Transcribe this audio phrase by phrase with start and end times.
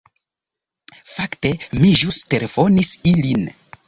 [1.09, 1.51] "Fakte,
[1.81, 3.45] mi ĵus telefonis ilin."